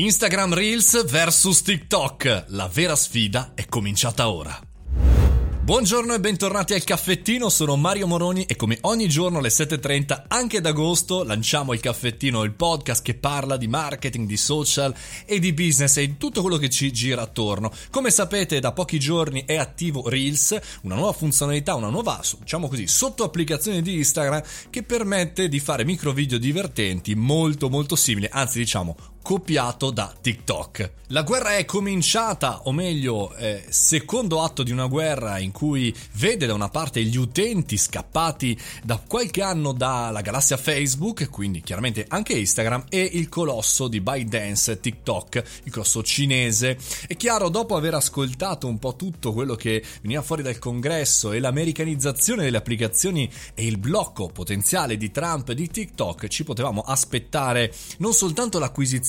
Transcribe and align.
Instagram 0.00 0.54
Reels 0.54 1.04
vs 1.04 1.60
TikTok. 1.60 2.44
La 2.48 2.70
vera 2.72 2.96
sfida 2.96 3.52
è 3.54 3.66
cominciata 3.66 4.30
ora. 4.30 4.58
Buongiorno 5.62 6.14
e 6.14 6.20
bentornati 6.20 6.72
al 6.72 6.84
caffettino, 6.84 7.50
sono 7.50 7.76
Mario 7.76 8.06
Moroni 8.06 8.44
e 8.44 8.56
come 8.56 8.78
ogni 8.80 9.08
giorno 9.10 9.38
alle 9.38 9.50
7.30 9.50 10.24
anche 10.28 10.56
ad 10.56 10.64
agosto 10.64 11.22
lanciamo 11.22 11.74
il 11.74 11.80
caffettino, 11.80 12.44
il 12.44 12.54
podcast 12.54 13.04
che 13.04 13.14
parla 13.14 13.58
di 13.58 13.68
marketing, 13.68 14.26
di 14.26 14.38
social 14.38 14.94
e 15.26 15.38
di 15.38 15.52
business 15.52 15.98
e 15.98 16.06
di 16.06 16.16
tutto 16.16 16.40
quello 16.40 16.56
che 16.56 16.70
ci 16.70 16.90
gira 16.90 17.20
attorno. 17.20 17.70
Come 17.90 18.10
sapete 18.10 18.58
da 18.58 18.72
pochi 18.72 18.98
giorni 18.98 19.44
è 19.44 19.56
attivo 19.56 20.08
Reels, 20.08 20.58
una 20.82 20.94
nuova 20.94 21.12
funzionalità, 21.12 21.74
una 21.74 21.90
nuova 21.90 22.20
diciamo 22.38 22.68
così 22.68 22.86
sotto 22.86 23.22
applicazione 23.22 23.82
di 23.82 23.98
Instagram 23.98 24.42
che 24.70 24.82
permette 24.82 25.48
di 25.50 25.60
fare 25.60 25.84
micro 25.84 26.12
video 26.12 26.38
divertenti 26.38 27.14
molto 27.14 27.68
molto 27.68 27.96
simili, 27.96 28.26
anzi 28.30 28.58
diciamo 28.58 28.96
copiato 29.22 29.90
da 29.90 30.12
TikTok. 30.18 30.92
La 31.08 31.22
guerra 31.22 31.56
è 31.56 31.64
cominciata, 31.64 32.60
o 32.64 32.72
meglio, 32.72 33.34
eh, 33.34 33.64
secondo 33.68 34.42
atto 34.42 34.62
di 34.62 34.70
una 34.70 34.86
guerra 34.86 35.38
in 35.38 35.50
cui 35.50 35.94
vede 36.12 36.46
da 36.46 36.54
una 36.54 36.68
parte 36.68 37.02
gli 37.02 37.16
utenti 37.16 37.76
scappati 37.76 38.56
da 38.84 39.02
qualche 39.04 39.42
anno 39.42 39.72
dalla 39.72 40.20
galassia 40.20 40.56
Facebook, 40.56 41.28
quindi 41.28 41.62
chiaramente 41.62 42.06
anche 42.08 42.34
Instagram, 42.34 42.84
e 42.88 43.02
il 43.02 43.28
colosso 43.28 43.88
di 43.88 44.00
ByteDance 44.00 44.78
TikTok, 44.78 45.42
il 45.64 45.72
colosso 45.72 46.04
cinese. 46.04 46.78
È 47.08 47.16
chiaro, 47.16 47.48
dopo 47.48 47.74
aver 47.74 47.94
ascoltato 47.94 48.68
un 48.68 48.78
po' 48.78 48.94
tutto 48.94 49.32
quello 49.32 49.56
che 49.56 49.82
veniva 50.02 50.22
fuori 50.22 50.42
dal 50.42 50.60
congresso 50.60 51.32
e 51.32 51.40
l'americanizzazione 51.40 52.44
delle 52.44 52.58
applicazioni 52.58 53.28
e 53.54 53.66
il 53.66 53.78
blocco 53.78 54.28
potenziale 54.28 54.96
di 54.96 55.10
Trump 55.10 55.50
di 55.50 55.68
TikTok, 55.68 56.28
ci 56.28 56.44
potevamo 56.44 56.82
aspettare 56.82 57.74
non 57.98 58.12
soltanto 58.12 58.60
l'acquisizione 58.60 59.08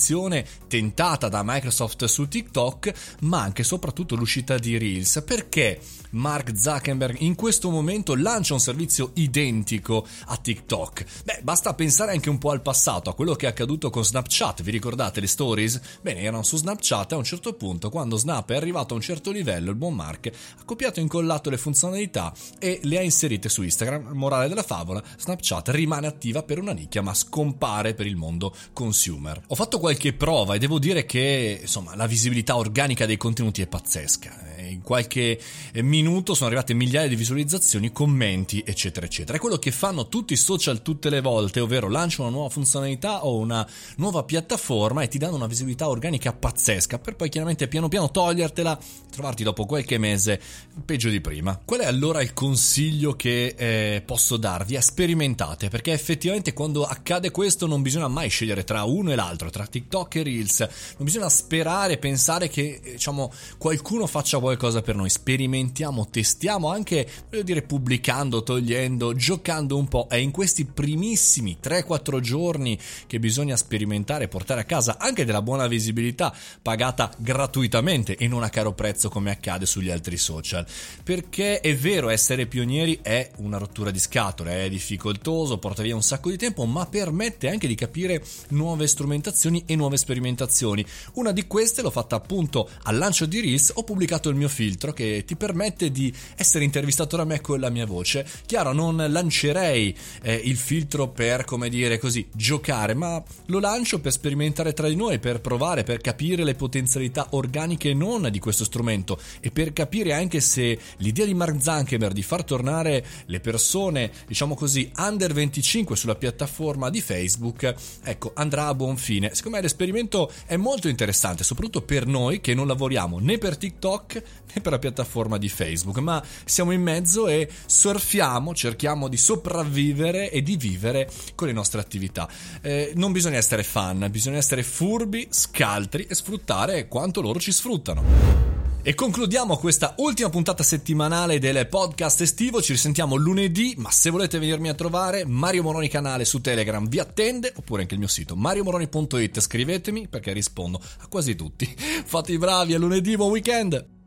tentata 0.68 1.28
da 1.28 1.42
Microsoft 1.44 2.04
su 2.04 2.28
TikTok, 2.28 3.16
ma 3.20 3.42
anche 3.42 3.62
e 3.62 3.64
soprattutto 3.64 4.14
l'uscita 4.14 4.58
di 4.58 4.76
Reels. 4.76 5.22
Perché 5.24 5.80
Mark 6.10 6.56
Zuckerberg 6.56 7.20
in 7.20 7.34
questo 7.34 7.70
momento 7.70 8.14
lancia 8.14 8.52
un 8.52 8.60
servizio 8.60 9.12
identico 9.14 10.06
a 10.26 10.36
TikTok? 10.36 11.04
Beh, 11.24 11.40
basta 11.42 11.74
pensare 11.74 12.12
anche 12.12 12.28
un 12.28 12.38
po' 12.38 12.50
al 12.50 12.60
passato, 12.60 13.10
a 13.10 13.14
quello 13.14 13.34
che 13.34 13.46
è 13.46 13.48
accaduto 13.48 13.90
con 13.90 14.04
Snapchat. 14.04 14.62
Vi 14.62 14.70
ricordate 14.70 15.20
le 15.20 15.26
stories? 15.26 15.80
Bene, 16.00 16.20
erano 16.20 16.42
su 16.42 16.56
Snapchat 16.56 17.12
a 17.12 17.16
un 17.16 17.24
certo 17.24 17.54
punto, 17.54 17.88
quando 17.88 18.16
Snap 18.16 18.50
è 18.50 18.56
arrivato 18.56 18.94
a 18.94 18.96
un 18.96 19.02
certo 19.02 19.30
livello, 19.30 19.70
il 19.70 19.76
buon 19.76 19.94
Mark 19.94 20.30
ha 20.58 20.64
copiato 20.64 20.98
e 20.98 21.02
incollato 21.02 21.50
le 21.50 21.56
funzionalità 21.56 22.32
e 22.58 22.80
le 22.82 22.98
ha 22.98 23.02
inserite 23.02 23.48
su 23.48 23.62
Instagram. 23.62 24.10
Morale 24.12 24.48
della 24.48 24.62
favola, 24.62 25.02
Snapchat 25.18 25.68
rimane 25.68 26.06
attiva 26.06 26.42
per 26.42 26.58
una 26.58 26.72
nicchia 26.72 27.02
ma 27.02 27.14
scompare 27.14 27.94
per 27.94 28.06
il 28.06 28.16
mondo 28.16 28.54
consumer. 28.72 29.42
Ho 29.48 29.54
fatto 29.54 29.78
qualche 29.78 29.91
qualche 29.92 30.12
prova 30.14 30.54
e 30.54 30.58
devo 30.58 30.78
dire 30.78 31.04
che 31.04 31.58
insomma 31.60 31.94
la 31.94 32.06
visibilità 32.06 32.56
organica 32.56 33.04
dei 33.04 33.18
contenuti 33.18 33.60
è 33.60 33.66
pazzesca 33.66 34.52
in 34.72 34.82
qualche 34.82 35.38
minuto 35.74 36.34
sono 36.34 36.46
arrivate 36.46 36.74
migliaia 36.74 37.08
di 37.08 37.16
visualizzazioni, 37.16 37.92
commenti, 37.92 38.62
eccetera, 38.66 39.06
eccetera. 39.06 39.36
È 39.36 39.40
quello 39.40 39.58
che 39.58 39.70
fanno 39.70 40.08
tutti 40.08 40.32
i 40.32 40.36
social 40.36 40.82
tutte 40.82 41.10
le 41.10 41.20
volte, 41.20 41.60
ovvero 41.60 41.88
lanciano 41.88 42.28
una 42.28 42.36
nuova 42.36 42.50
funzionalità 42.50 43.24
o 43.24 43.36
una 43.36 43.66
nuova 43.96 44.24
piattaforma 44.24 45.02
e 45.02 45.08
ti 45.08 45.18
danno 45.18 45.36
una 45.36 45.46
visibilità 45.46 45.88
organica 45.88 46.32
pazzesca, 46.32 46.98
per 46.98 47.16
poi 47.16 47.28
chiaramente 47.28 47.68
piano 47.68 47.88
piano 47.88 48.10
togliertela 48.10 48.78
e 48.78 49.10
trovarti 49.10 49.42
dopo 49.42 49.66
qualche 49.66 49.98
mese 49.98 50.40
peggio 50.84 51.10
di 51.10 51.20
prima. 51.20 51.60
Qual 51.62 51.80
è 51.80 51.86
allora 51.86 52.22
il 52.22 52.32
consiglio 52.32 53.14
che 53.14 53.54
eh, 53.56 54.02
posso 54.04 54.36
darvi? 54.36 54.80
Sperimentate, 54.80 55.68
perché 55.68 55.92
effettivamente 55.92 56.52
quando 56.52 56.84
accade 56.84 57.30
questo 57.30 57.66
non 57.66 57.82
bisogna 57.82 58.08
mai 58.08 58.28
scegliere 58.28 58.64
tra 58.64 58.84
uno 58.84 59.12
e 59.12 59.14
l'altro, 59.14 59.50
tra 59.50 59.66
TikTok 59.82 60.16
e 60.16 60.22
Reels, 60.22 60.58
non 60.60 61.04
bisogna 61.04 61.28
sperare, 61.28 61.98
pensare 61.98 62.48
che 62.48 62.80
diciamo 62.82 63.32
qualcuno 63.58 64.06
faccia 64.06 64.38
qualcosa 64.38 64.60
qualcosa 64.62 64.82
per 64.82 64.96
noi, 64.96 65.10
sperimentiamo, 65.10 66.08
testiamo 66.08 66.70
anche, 66.70 67.08
voglio 67.30 67.42
dire, 67.42 67.62
pubblicando, 67.62 68.42
togliendo, 68.42 69.14
giocando 69.14 69.76
un 69.76 69.88
po'. 69.88 70.06
È 70.08 70.16
in 70.16 70.30
questi 70.30 70.64
primissimi 70.64 71.58
3-4 71.62 72.20
giorni 72.20 72.78
che 73.06 73.18
bisogna 73.18 73.56
sperimentare, 73.56 74.28
portare 74.28 74.60
a 74.60 74.64
casa 74.64 74.98
anche 74.98 75.24
della 75.24 75.42
buona 75.42 75.66
visibilità 75.66 76.34
pagata 76.60 77.12
gratuitamente 77.16 78.16
e 78.16 78.28
non 78.28 78.42
a 78.42 78.50
caro 78.50 78.72
prezzo 78.72 79.08
come 79.08 79.30
accade 79.30 79.66
sugli 79.66 79.90
altri 79.90 80.16
social. 80.16 80.64
Perché 81.02 81.60
è 81.60 81.74
vero, 81.74 82.08
essere 82.08 82.46
pionieri 82.46 83.00
è 83.02 83.30
una 83.38 83.58
rottura 83.58 83.90
di 83.90 83.98
scatole, 83.98 84.64
è 84.64 84.68
difficoltoso, 84.68 85.58
porta 85.58 85.82
via 85.82 85.94
un 85.94 86.02
sacco 86.02 86.30
di 86.30 86.36
tempo, 86.36 86.64
ma 86.66 86.86
permette 86.86 87.48
anche 87.48 87.66
di 87.66 87.74
capire 87.74 88.22
nuove 88.48 88.86
strumentazioni 88.86 89.64
e 89.72 89.76
nuove 89.76 89.96
sperimentazioni. 89.96 90.84
Una 91.14 91.32
di 91.32 91.46
queste 91.46 91.82
l'ho 91.82 91.90
fatta 91.90 92.16
appunto 92.16 92.68
al 92.84 92.96
lancio 92.96 93.26
di 93.26 93.40
Reels, 93.40 93.72
ho 93.74 93.84
pubblicato 93.84 94.28
il 94.28 94.36
mio 94.36 94.48
filtro 94.48 94.92
che 94.92 95.24
ti 95.26 95.36
permette 95.36 95.90
di 95.90 96.12
essere 96.36 96.64
intervistato 96.64 97.16
da 97.16 97.24
me 97.24 97.40
con 97.40 97.60
la 97.60 97.70
mia 97.70 97.86
voce. 97.86 98.26
Chiaro, 98.46 98.72
non 98.72 99.04
lancerei 99.08 99.96
eh, 100.22 100.34
il 100.34 100.56
filtro 100.56 101.08
per, 101.08 101.44
come 101.44 101.68
dire 101.68 101.98
così, 101.98 102.26
giocare, 102.32 102.94
ma 102.94 103.22
lo 103.46 103.58
lancio 103.58 104.00
per 104.00 104.12
sperimentare 104.12 104.72
tra 104.72 104.88
di 104.88 104.96
noi, 104.96 105.18
per 105.18 105.40
provare, 105.40 105.82
per 105.82 106.00
capire 106.00 106.44
le 106.44 106.54
potenzialità 106.54 107.28
organiche 107.30 107.90
e 107.90 107.94
non 107.94 108.28
di 108.30 108.38
questo 108.38 108.64
strumento 108.64 109.18
e 109.40 109.50
per 109.50 109.72
capire 109.72 110.12
anche 110.12 110.40
se 110.40 110.78
l'idea 110.98 111.26
di 111.26 111.34
Mark 111.34 111.60
Zuckerberg 111.60 112.12
di 112.12 112.22
far 112.22 112.44
tornare 112.44 113.04
le 113.26 113.40
persone, 113.40 114.10
diciamo 114.26 114.54
così, 114.54 114.90
under 114.96 115.32
25 115.32 115.96
sulla 115.96 116.14
piattaforma 116.14 116.90
di 116.90 117.00
Facebook, 117.00 117.74
ecco, 118.02 118.32
andrà 118.34 118.66
a 118.66 118.74
buon 118.74 118.96
fine. 118.96 119.34
Secondo 119.34 119.56
me 119.56 119.61
l'esperimento 119.62 120.30
è 120.44 120.56
molto 120.56 120.88
interessante, 120.88 121.44
soprattutto 121.44 121.82
per 121.82 122.06
noi 122.06 122.40
che 122.40 122.54
non 122.54 122.66
lavoriamo 122.66 123.18
né 123.18 123.38
per 123.38 123.56
TikTok 123.56 124.22
né 124.52 124.60
per 124.60 124.72
la 124.72 124.78
piattaforma 124.78 125.38
di 125.38 125.48
Facebook, 125.48 125.98
ma 125.98 126.22
siamo 126.44 126.72
in 126.72 126.82
mezzo 126.82 127.28
e 127.28 127.48
surfiamo, 127.64 128.54
cerchiamo 128.54 129.08
di 129.08 129.16
sopravvivere 129.16 130.30
e 130.30 130.42
di 130.42 130.56
vivere 130.56 131.10
con 131.34 131.46
le 131.46 131.52
nostre 131.54 131.80
attività. 131.80 132.28
Eh, 132.60 132.92
non 132.96 133.12
bisogna 133.12 133.38
essere 133.38 133.62
fan, 133.62 134.06
bisogna 134.10 134.36
essere 134.36 134.62
furbi, 134.62 135.28
scaltri 135.30 136.06
e 136.06 136.14
sfruttare 136.14 136.88
quanto 136.88 137.20
loro 137.22 137.40
ci 137.40 137.52
sfruttano. 137.52 138.51
E 138.84 138.96
concludiamo 138.96 139.58
questa 139.58 139.94
ultima 139.98 140.28
puntata 140.28 140.64
settimanale 140.64 141.38
del 141.38 141.68
podcast 141.68 142.20
estivo. 142.20 142.60
Ci 142.60 142.72
risentiamo 142.72 143.14
lunedì. 143.14 143.74
Ma 143.76 143.92
se 143.92 144.10
volete 144.10 144.40
venirmi 144.40 144.68
a 144.70 144.74
trovare, 144.74 145.24
Mario 145.24 145.62
Moroni 145.62 145.86
canale 145.86 146.24
su 146.24 146.40
Telegram 146.40 146.88
vi 146.88 146.98
attende, 146.98 147.52
oppure 147.54 147.82
anche 147.82 147.94
il 147.94 148.00
mio 148.00 148.08
sito 148.08 148.34
mariomoroni.it. 148.34 149.38
Scrivetemi 149.38 150.08
perché 150.08 150.32
rispondo 150.32 150.82
a 150.98 151.06
quasi 151.06 151.36
tutti. 151.36 151.64
Fate 152.04 152.32
i 152.32 152.38
bravi, 152.38 152.74
a 152.74 152.78
lunedì, 152.78 153.14
buon 153.14 153.30
weekend! 153.30 154.01